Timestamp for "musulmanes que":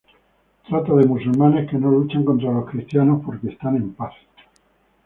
1.05-1.77